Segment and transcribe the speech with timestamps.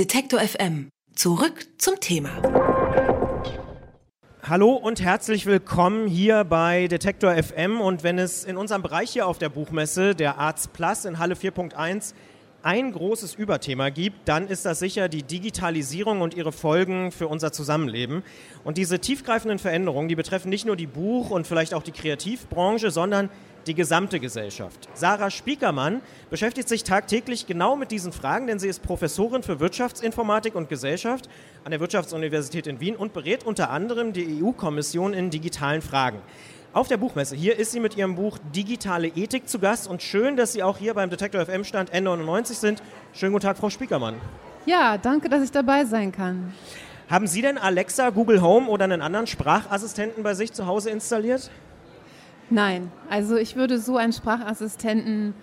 [0.00, 0.88] Detektor FM.
[1.14, 2.30] Zurück zum Thema.
[4.42, 7.82] Hallo und herzlich willkommen hier bei Detektor FM.
[7.82, 11.34] Und wenn es in unserem Bereich hier auf der Buchmesse, der Arts Plus in Halle
[11.34, 12.14] 4.1,
[12.62, 17.52] ein großes Überthema gibt, dann ist das sicher die Digitalisierung und ihre Folgen für unser
[17.52, 18.22] Zusammenleben.
[18.64, 22.90] Und diese tiefgreifenden Veränderungen, die betreffen nicht nur die Buch- und vielleicht auch die Kreativbranche,
[22.90, 23.28] sondern
[23.66, 24.88] die gesamte Gesellschaft.
[24.94, 30.54] Sarah Spiekermann beschäftigt sich tagtäglich genau mit diesen Fragen, denn sie ist Professorin für Wirtschaftsinformatik
[30.54, 31.28] und Gesellschaft
[31.64, 36.18] an der Wirtschaftsuniversität in Wien und berät unter anderem die EU-Kommission in digitalen Fragen.
[36.72, 37.34] Auf der Buchmesse.
[37.34, 40.78] Hier ist sie mit ihrem Buch Digitale Ethik zu Gast und schön, dass Sie auch
[40.78, 42.82] hier beim Detektor FM Stand N99 sind.
[43.12, 44.14] Schönen guten Tag, Frau Spiekermann.
[44.66, 46.54] Ja, danke, dass ich dabei sein kann.
[47.08, 51.50] Haben Sie denn Alexa, Google Home oder einen anderen Sprachassistenten bei sich zu Hause installiert?
[52.50, 55.34] Nein, also ich würde so einen Sprachassistenten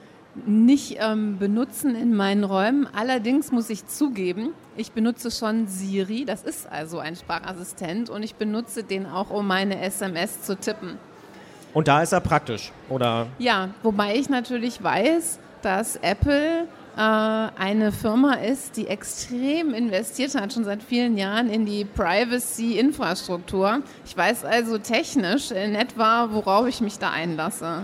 [0.45, 2.87] nicht ähm, benutzen in meinen Räumen.
[2.93, 8.35] Allerdings muss ich zugeben, ich benutze schon Siri, das ist also ein Sprachassistent und ich
[8.35, 10.97] benutze den auch, um meine SMS zu tippen.
[11.73, 13.27] Und da ist er praktisch, oder?
[13.39, 20.63] Ja, wobei ich natürlich weiß, dass Apple eine Firma ist, die extrem investiert hat, schon
[20.63, 23.81] seit vielen Jahren in die Privacy-Infrastruktur.
[24.05, 27.83] Ich weiß also technisch in etwa, worauf ich mich da einlasse.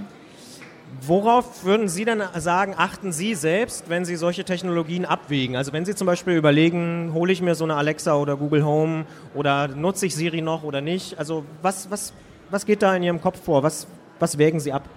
[1.02, 5.56] Worauf würden Sie denn sagen, achten Sie selbst, wenn Sie solche Technologien abwägen?
[5.56, 9.06] Also wenn Sie zum Beispiel überlegen, hole ich mir so eine Alexa oder Google Home
[9.36, 11.20] oder nutze ich Siri noch oder nicht?
[11.20, 12.14] Also was, was,
[12.50, 13.64] was geht da in Ihrem Kopf vor?
[13.64, 13.88] Was,
[14.20, 14.88] was wägen Sie ab?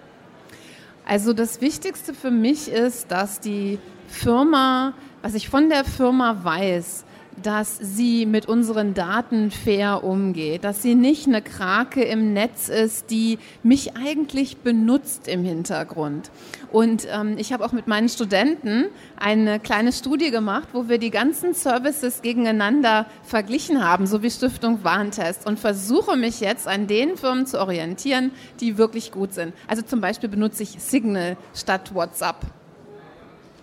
[1.07, 3.79] Also das Wichtigste für mich ist, dass die
[4.09, 7.05] Firma, was ich von der Firma weiß,
[7.43, 13.11] dass sie mit unseren Daten fair umgeht, dass sie nicht eine Krake im Netz ist,
[13.11, 16.31] die mich eigentlich benutzt im Hintergrund.
[16.73, 21.11] Und ähm, ich habe auch mit meinen Studenten eine kleine Studie gemacht, wo wir die
[21.11, 27.17] ganzen Services gegeneinander verglichen haben, so wie Stiftung Warentest, und versuche mich jetzt an den
[27.17, 29.53] Firmen zu orientieren, die wirklich gut sind.
[29.69, 32.37] Also zum Beispiel benutze ich Signal statt WhatsApp.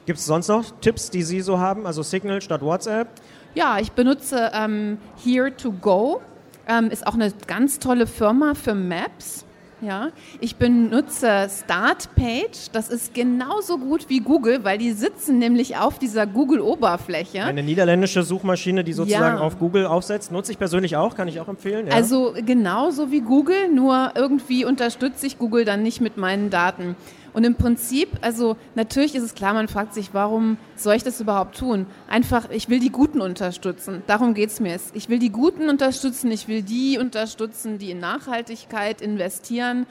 [0.05, 1.85] Gibt es sonst noch Tipps, die Sie so haben?
[1.85, 3.07] Also Signal statt WhatsApp?
[3.55, 6.21] Ja, ich benutze ähm, Here to Go.
[6.67, 9.45] Ähm, ist auch eine ganz tolle Firma für Maps.
[9.81, 10.09] Ja,
[10.39, 12.69] ich benutze Startpage.
[12.71, 17.43] Das ist genauso gut wie Google, weil die sitzen nämlich auf dieser Google-Oberfläche.
[17.43, 19.43] Eine niederländische Suchmaschine, die sozusagen ja.
[19.43, 20.31] auf Google aufsetzt.
[20.31, 21.87] Nutze ich persönlich auch, kann ich auch empfehlen.
[21.87, 21.93] Ja.
[21.93, 26.95] Also genauso wie Google, nur irgendwie unterstütze ich Google dann nicht mit meinen Daten.
[27.33, 31.19] Und im Prinzip, also natürlich ist es klar, man fragt sich, warum soll ich das
[31.19, 31.87] überhaupt tun?
[32.07, 34.03] Einfach, ich will die Guten unterstützen.
[34.05, 34.77] Darum geht es mir.
[34.93, 39.87] Ich will die Guten unterstützen, ich will die unterstützen, die in Nachhaltigkeit investieren.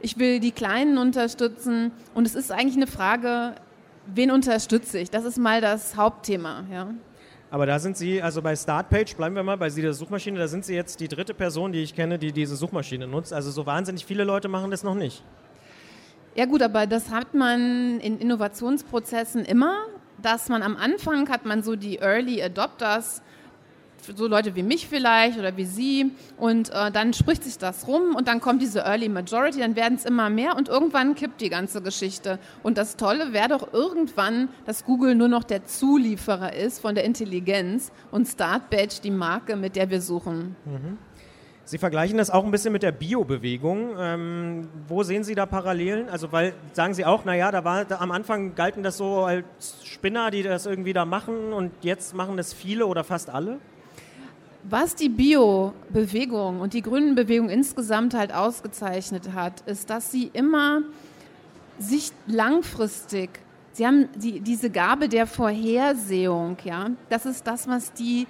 [0.00, 1.92] Ich will die Kleinen unterstützen.
[2.14, 3.54] Und es ist eigentlich eine Frage,
[4.06, 5.10] wen unterstütze ich?
[5.10, 6.64] Das ist mal das Hauptthema.
[6.72, 6.94] Ja.
[7.50, 10.64] Aber da sind Sie, also bei Startpage, bleiben wir mal bei dieser Suchmaschine, da sind
[10.64, 13.32] Sie jetzt die dritte Person, die ich kenne, die diese Suchmaschine nutzt.
[13.32, 15.22] Also so wahnsinnig viele Leute machen das noch nicht.
[16.36, 19.74] Ja gut, aber das hat man in Innovationsprozessen immer,
[20.20, 23.22] dass man am Anfang hat man so die Early Adopters,
[24.14, 28.14] so Leute wie mich vielleicht oder wie Sie und äh, dann spricht sich das rum
[28.14, 31.48] und dann kommt diese Early Majority, dann werden es immer mehr und irgendwann kippt die
[31.48, 32.38] ganze Geschichte.
[32.62, 37.04] Und das Tolle wäre doch irgendwann, dass Google nur noch der Zulieferer ist von der
[37.04, 40.54] Intelligenz und Startbadge die Marke, mit der wir suchen.
[40.66, 40.98] Mhm.
[41.68, 43.96] Sie vergleichen das auch ein bisschen mit der Bio-Bewegung.
[43.98, 46.08] Ähm, wo sehen Sie da Parallelen?
[46.08, 49.44] Also, weil sagen Sie auch, naja, da war da am Anfang galten das so als
[49.82, 53.58] Spinner, die das irgendwie da machen und jetzt machen das viele oder fast alle?
[54.62, 60.82] Was die Bio-Bewegung und die Grünen-Bewegung insgesamt halt ausgezeichnet hat, ist, dass sie immer
[61.80, 63.40] sich langfristig,
[63.72, 68.28] sie haben die, diese Gabe der Vorhersehung, ja, das ist das, was die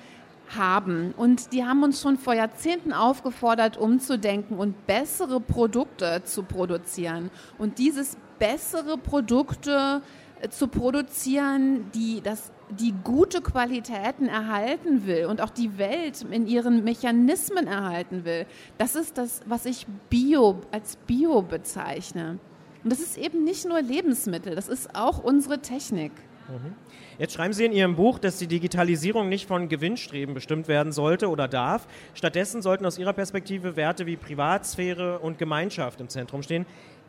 [0.54, 1.12] haben.
[1.16, 7.30] Und die haben uns schon vor Jahrzehnten aufgefordert, umzudenken und bessere Produkte zu produzieren.
[7.58, 10.02] Und dieses bessere Produkte
[10.40, 16.48] äh, zu produzieren, die das die gute Qualitäten erhalten will und auch die Welt in
[16.48, 18.44] ihren Mechanismen erhalten will.
[18.76, 22.40] Das ist das, was ich Bio als Bio bezeichne.
[22.82, 26.12] Und das ist eben nicht nur Lebensmittel, das ist auch unsere Technik.
[26.48, 26.74] Mhm.
[27.18, 31.30] Jetzt schreiben Sie in Ihrem Buch, dass die Digitalisierung nicht von Gewinnstreben bestimmt werden sollte
[31.30, 31.86] oder darf.
[32.14, 36.66] Stattdessen sollten aus Ihrer Perspektive Werte wie Privatsphäre und Gemeinschaft im Zentrum stehen.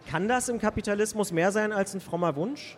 [0.09, 2.77] Kann das im Kapitalismus mehr sein als ein frommer Wunsch?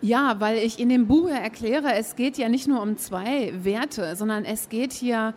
[0.00, 4.14] Ja, weil ich in dem Buch erkläre, es geht ja nicht nur um zwei Werte,
[4.14, 5.34] sondern es geht hier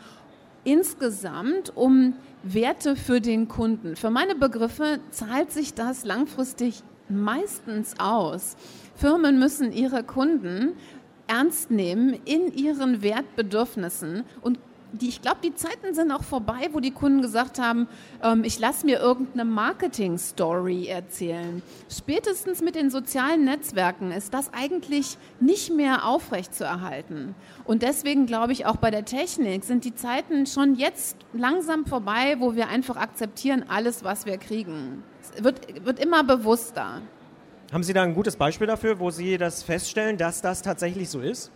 [0.64, 3.96] insgesamt um Werte für den Kunden.
[3.96, 8.56] Für meine Begriffe zahlt sich das langfristig meistens aus.
[8.96, 10.74] Firmen müssen ihre Kunden
[11.28, 14.60] ernst nehmen in ihren Wertbedürfnissen und
[14.94, 17.88] die, ich glaube, die Zeiten sind auch vorbei, wo die Kunden gesagt haben,
[18.22, 21.62] ähm, ich lasse mir irgendeine Marketing-Story erzählen.
[21.90, 27.36] Spätestens mit den sozialen Netzwerken ist das eigentlich nicht mehr aufrechtzuerhalten.
[27.64, 32.36] Und deswegen glaube ich, auch bei der Technik sind die Zeiten schon jetzt langsam vorbei,
[32.40, 35.04] wo wir einfach akzeptieren alles, was wir kriegen.
[35.40, 37.02] Wird, wird immer bewusster.
[37.72, 41.22] Haben Sie da ein gutes Beispiel dafür, wo Sie das feststellen, dass das tatsächlich so
[41.22, 41.52] ist?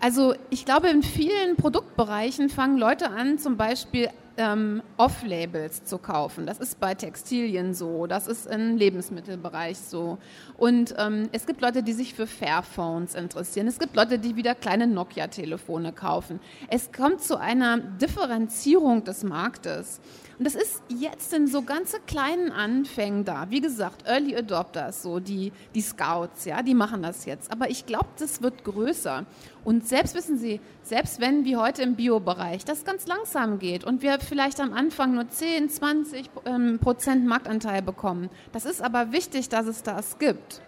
[0.00, 6.46] Also ich glaube, in vielen Produktbereichen fangen Leute an, zum Beispiel ähm, Off-Labels zu kaufen.
[6.46, 10.18] Das ist bei Textilien so, das ist im Lebensmittelbereich so.
[10.56, 13.66] Und ähm, es gibt Leute, die sich für Fairphones interessieren.
[13.66, 16.38] Es gibt Leute, die wieder kleine Nokia-Telefone kaufen.
[16.68, 20.00] Es kommt zu einer Differenzierung des Marktes.
[20.38, 23.46] Und das ist jetzt in so ganze kleinen Anfängen da.
[23.50, 27.50] Wie gesagt, Early Adopters, so die, die Scouts, ja, die machen das jetzt.
[27.50, 29.24] Aber ich glaube, das wird größer.
[29.64, 34.00] Und selbst wissen Sie, selbst wenn wie heute im Bio-Bereich das ganz langsam geht und
[34.02, 39.48] wir vielleicht am Anfang nur 10, 20 ähm, Prozent Marktanteil bekommen, das ist aber wichtig,
[39.48, 40.62] dass es das gibt.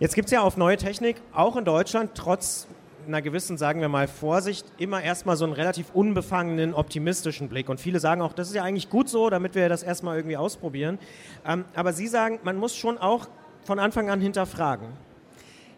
[0.00, 2.66] Jetzt gibt es ja auf neue Technik auch in Deutschland trotz
[3.06, 7.68] einer gewissen, sagen wir mal, Vorsicht immer erstmal so einen relativ unbefangenen, optimistischen Blick.
[7.68, 10.36] Und viele sagen auch, das ist ja eigentlich gut so, damit wir das erstmal irgendwie
[10.36, 10.98] ausprobieren.
[11.46, 13.28] Ähm, aber Sie sagen, man muss schon auch
[13.64, 14.88] von Anfang an hinterfragen.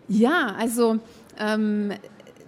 [0.09, 0.99] Ja, also
[1.39, 1.93] ähm,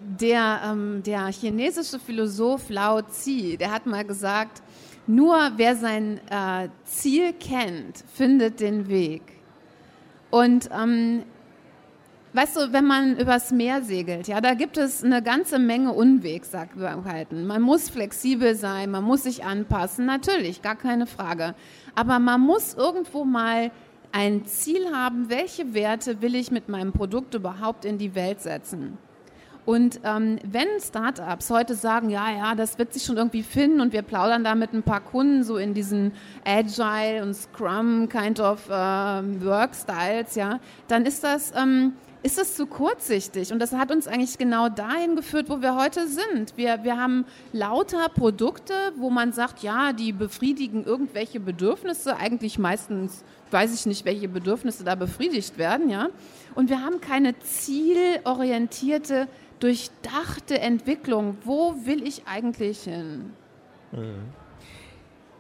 [0.01, 4.63] der, ähm, der chinesische Philosoph Lao Tzu, der hat mal gesagt,
[5.07, 9.23] nur wer sein äh, Ziel kennt, findet den Weg.
[10.31, 11.23] Und ähm,
[12.35, 17.47] Weißt du, wenn man übers Meer segelt, ja, da gibt es eine ganze Menge Unwegsamkeiten.
[17.47, 21.55] Man muss flexibel sein, man muss sich anpassen, natürlich, gar keine Frage.
[21.95, 23.71] Aber man muss irgendwo mal
[24.13, 28.99] ein Ziel haben, welche Werte will ich mit meinem Produkt überhaupt in die Welt setzen.
[29.65, 33.93] Und ähm, wenn Startups heute sagen, ja, ja, das wird sich schon irgendwie finden und
[33.93, 36.13] wir plaudern da mit ein paar Kunden so in diesen
[36.45, 40.59] Agile und Scrum kind of äh, Work Styles, ja,
[40.89, 41.93] dann ist das ähm,
[42.23, 43.53] ist es zu kurzsichtig.
[43.53, 46.57] Und das hat uns eigentlich genau dahin geführt, wo wir heute sind.
[46.57, 53.25] Wir, wir haben lauter Produkte, wo man sagt, ja, die befriedigen irgendwelche Bedürfnisse, eigentlich meistens
[53.51, 56.09] weiß ich nicht, welche Bedürfnisse da befriedigt werden, ja.
[56.55, 59.29] Und wir haben keine zielorientierte,
[59.61, 61.39] durchdachte Entwicklung.
[61.45, 63.33] Wo will ich eigentlich hin?
[63.93, 64.48] Mhm.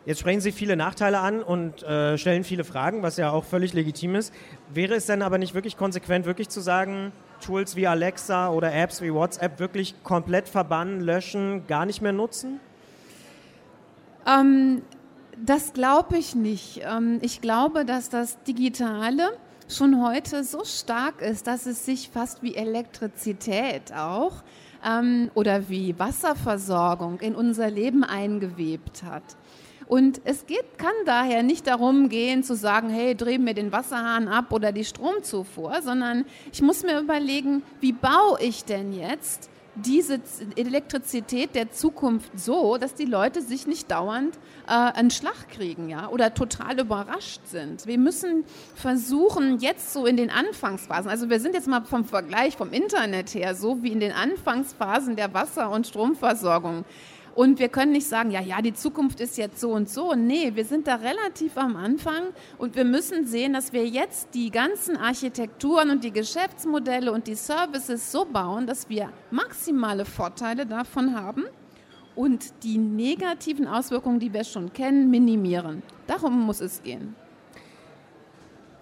[0.07, 3.75] Jetzt sprechen Sie viele Nachteile an und äh, stellen viele Fragen, was ja auch völlig
[3.75, 4.33] legitim ist.
[4.73, 9.03] Wäre es denn aber nicht wirklich konsequent, wirklich zu sagen, Tools wie Alexa oder Apps
[9.03, 12.59] wie WhatsApp wirklich komplett verbannen, löschen, gar nicht mehr nutzen?
[14.27, 14.83] Ähm,
[15.45, 16.83] das glaube ich nicht.
[16.85, 19.31] Ähm, ich glaube, dass das Digitale
[19.69, 24.43] schon heute so stark ist, dass es sich fast wie Elektrizität auch
[24.85, 29.23] ähm, oder wie Wasserversorgung in unser Leben eingewebt hat.
[29.89, 34.29] Und es geht, kann daher nicht darum gehen zu sagen, hey, dreh mir den Wasserhahn
[34.29, 40.21] ab oder die Stromzufuhr, sondern ich muss mir überlegen, wie baue ich denn jetzt diese
[40.57, 44.35] Elektrizität der Zukunft so, dass die Leute sich nicht dauernd
[44.67, 47.87] äh, einen Schlag kriegen, ja, oder total überrascht sind.
[47.87, 48.45] Wir müssen
[48.75, 53.35] versuchen, jetzt so in den Anfangsphasen, also wir sind jetzt mal vom Vergleich vom Internet
[53.35, 56.85] her, so wie in den Anfangsphasen der Wasser- und Stromversorgung,
[57.39, 60.13] und wir können nicht sagen, ja, ja, die Zukunft ist jetzt so und so.
[60.13, 62.25] Nee, wir sind da relativ am Anfang
[62.59, 67.37] und wir müssen sehen, dass wir jetzt die ganzen Architekturen und die Geschäftsmodelle und die
[67.37, 71.45] Services so bauen, dass wir maximale Vorteile davon haben
[72.17, 75.85] und die negativen Auswirkungen, die wir schon kennen, minimieren.
[76.09, 77.15] Darum muss es gehen.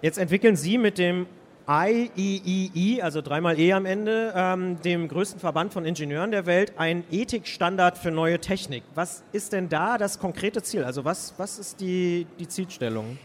[0.01, 1.27] Jetzt entwickeln Sie mit dem
[1.69, 7.03] IEEE, also dreimal E am Ende, ähm, dem größten Verband von Ingenieuren der Welt, ein
[7.11, 8.83] Ethikstandard für neue Technik.
[8.95, 10.85] Was ist denn da das konkrete Ziel?
[10.85, 13.17] Also was, was ist die, die Zielstellung?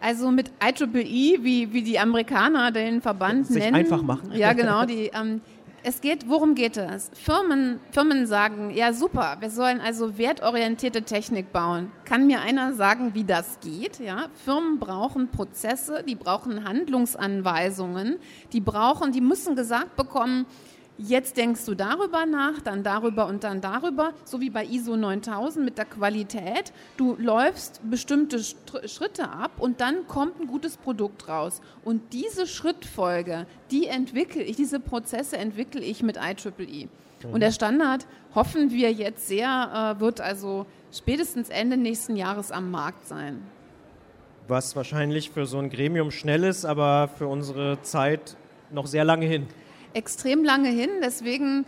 [0.00, 3.76] Also mit IEEE, wie, wie die Amerikaner den Verband Sich nennen.
[3.76, 4.32] einfach machen.
[4.32, 4.86] Ja, genau.
[4.86, 5.42] Die, ähm,
[5.82, 7.10] es geht, worum geht es?
[7.14, 11.90] Firmen, Firmen sagen, ja super, wir sollen also wertorientierte Technik bauen.
[12.04, 13.98] Kann mir einer sagen, wie das geht?
[14.00, 18.18] Ja, Firmen brauchen Prozesse, die brauchen Handlungsanweisungen,
[18.52, 20.46] die brauchen, die müssen gesagt bekommen,
[21.02, 25.64] Jetzt denkst du darüber nach, dann darüber und dann darüber, so wie bei ISO 9000
[25.64, 26.72] mit der Qualität.
[26.98, 31.62] Du läufst bestimmte Schritte ab und dann kommt ein gutes Produkt raus.
[31.84, 36.88] Und diese Schrittfolge, die entwickle ich, diese Prozesse entwickle ich mit IEEE.
[37.24, 37.32] Mhm.
[37.32, 42.70] Und der Standard, hoffen wir jetzt sehr, äh, wird also spätestens Ende nächsten Jahres am
[42.70, 43.42] Markt sein.
[44.48, 48.36] Was wahrscheinlich für so ein Gremium schnell ist, aber für unsere Zeit
[48.70, 49.46] noch sehr lange hin.
[49.94, 50.90] Extrem lange hin.
[51.02, 51.64] Deswegen,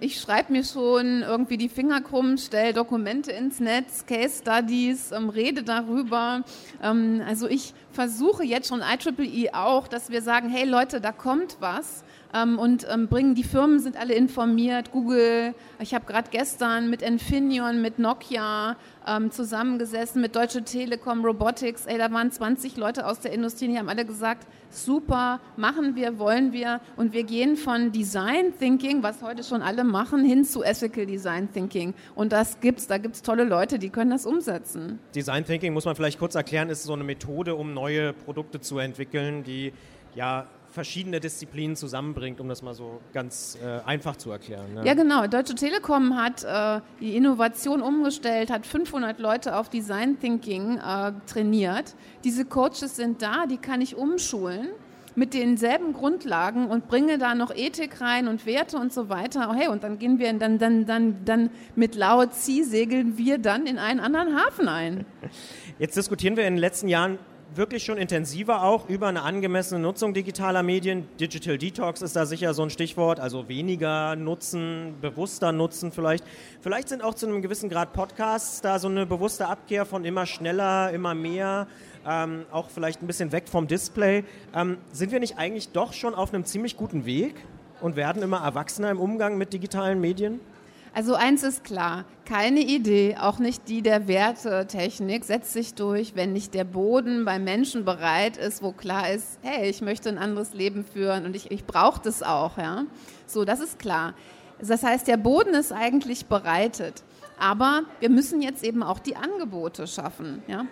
[0.00, 5.28] ich schreibe mir schon irgendwie die Finger krumm, stelle Dokumente ins Netz, Case Studies, ähm,
[5.28, 6.42] rede darüber.
[6.82, 11.56] Ähm, also ich versuche jetzt schon IEEE auch, dass wir sagen, hey Leute, da kommt
[11.60, 12.04] was.
[12.32, 17.02] Ähm, und ähm, bringen, die Firmen sind alle informiert, Google, ich habe gerade gestern mit
[17.02, 23.18] Infineon, mit Nokia ähm, zusammengesessen, mit Deutsche Telekom, Robotics, ey, da waren 20 Leute aus
[23.18, 26.80] der Industrie, die haben alle gesagt, super, machen wir, wollen wir.
[26.96, 31.52] Und wir gehen von Design Thinking, was heute schon alle machen, hin zu Ethical Design
[31.52, 34.98] Thinking und das gibt's, da gibt's tolle Leute, die können das umsetzen.
[35.14, 38.78] Design Thinking muss man vielleicht kurz erklären, ist so eine Methode, um neue Produkte zu
[38.78, 39.72] entwickeln, die
[40.14, 44.74] ja verschiedene Disziplinen zusammenbringt, um das mal so ganz äh, einfach zu erklären.
[44.74, 44.86] Ne?
[44.86, 45.26] Ja, genau.
[45.26, 51.94] Deutsche Telekom hat äh, die Innovation umgestellt, hat 500 Leute auf Design Thinking äh, trainiert.
[52.24, 54.68] Diese Coaches sind da, die kann ich umschulen
[55.16, 59.48] mit denselben Grundlagen und bringe da noch Ethik rein und Werte und so weiter.
[59.50, 63.38] Oh, hey, und dann gehen wir dann, dann, dann, dann mit Lao Tzu segeln wir
[63.38, 65.04] dann in einen anderen Hafen ein.
[65.78, 67.18] Jetzt diskutieren wir in den letzten Jahren
[67.54, 71.08] wirklich schon intensiver auch über eine angemessene Nutzung digitaler Medien.
[71.18, 76.24] Digital Detox ist da sicher so ein Stichwort, also weniger nutzen, bewusster nutzen vielleicht.
[76.60, 80.26] Vielleicht sind auch zu einem gewissen Grad Podcasts da so eine bewusste Abkehr von immer
[80.26, 81.66] schneller, immer mehr,
[82.06, 84.24] ähm, auch vielleicht ein bisschen weg vom Display.
[84.54, 87.34] Ähm, sind wir nicht eigentlich doch schon auf einem ziemlich guten Weg
[87.80, 90.40] und werden immer erwachsener im Umgang mit digitalen Medien?
[90.92, 96.32] Also eins ist klar, keine Idee, auch nicht die der Wertetechnik, setzt sich durch, wenn
[96.32, 100.52] nicht der Boden beim Menschen bereit ist, wo klar ist, hey, ich möchte ein anderes
[100.52, 102.58] Leben führen und ich, ich brauche das auch.
[102.58, 102.86] Ja?
[103.26, 104.14] So, das ist klar.
[104.60, 107.04] Das heißt, der Boden ist eigentlich bereitet.
[107.38, 110.42] Aber wir müssen jetzt eben auch die Angebote schaffen.
[110.48, 110.66] Ja?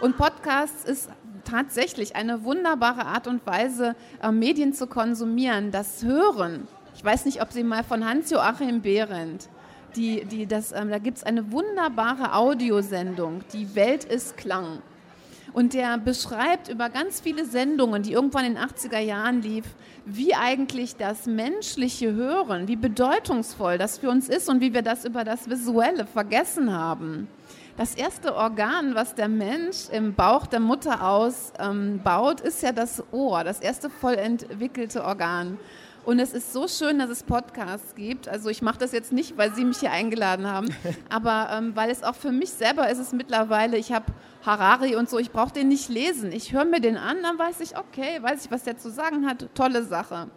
[0.00, 1.08] Und Podcasts ist
[1.44, 5.70] tatsächlich eine wunderbare Art und Weise, äh, Medien zu konsumieren.
[5.70, 9.48] Das Hören ich weiß nicht, ob Sie mal von Hans-Joachim Behrendt,
[9.96, 14.80] die, die das, ähm, da gibt es eine wunderbare Audiosendung, Die Welt ist Klang.
[15.52, 19.64] Und der beschreibt über ganz viele Sendungen, die irgendwann in den 80er Jahren lief,
[20.04, 25.04] wie eigentlich das menschliche Hören, wie bedeutungsvoll das für uns ist und wie wir das
[25.04, 27.28] über das Visuelle vergessen haben.
[27.76, 33.02] Das erste Organ, was der Mensch im Bauch der Mutter ausbaut, ähm, ist ja das
[33.10, 35.58] Ohr, das erste voll entwickelte Organ.
[36.04, 38.28] Und es ist so schön, dass es Podcasts gibt.
[38.28, 40.68] Also ich mache das jetzt nicht, weil Sie mich hier eingeladen haben,
[41.08, 44.06] aber ähm, weil es auch für mich selber ist es mittlerweile, ich habe
[44.46, 46.30] Harari und so, ich brauche den nicht lesen.
[46.30, 49.26] Ich höre mir den an, dann weiß ich, okay, weiß ich, was der zu sagen
[49.26, 49.48] hat.
[49.54, 50.28] Tolle Sache.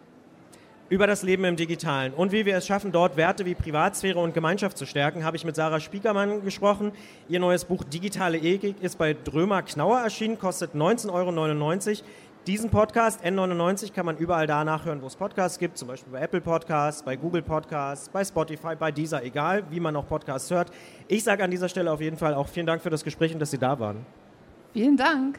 [0.90, 4.32] Über das Leben im Digitalen und wie wir es schaffen, dort Werte wie Privatsphäre und
[4.32, 6.92] Gemeinschaft zu stärken, habe ich mit Sarah Spiekermann gesprochen.
[7.28, 12.06] Ihr neues Buch Digitale Ethik ist bei Drömer Knauer erschienen, kostet 19,99 Euro.
[12.46, 16.20] Diesen Podcast N99 kann man überall da nachhören, wo es Podcasts gibt, zum Beispiel bei
[16.20, 20.70] Apple Podcasts, bei Google Podcasts, bei Spotify, bei dieser, egal wie man noch Podcasts hört.
[21.06, 23.40] Ich sage an dieser Stelle auf jeden Fall auch vielen Dank für das Gespräch und
[23.40, 24.06] dass Sie da waren.
[24.72, 25.38] Vielen Dank.